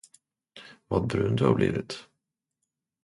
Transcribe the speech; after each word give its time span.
Vad 0.87 1.07
brun 1.07 1.35
du 1.35 1.45
har 1.45 1.53
blivit! 1.55 2.05